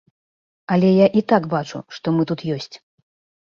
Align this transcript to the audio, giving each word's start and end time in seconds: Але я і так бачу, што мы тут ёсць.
Але 0.75 0.89
я 0.93 1.07
і 1.21 1.23
так 1.33 1.43
бачу, 1.53 1.83
што 1.99 2.07
мы 2.17 2.27
тут 2.33 2.39
ёсць. 2.57 2.75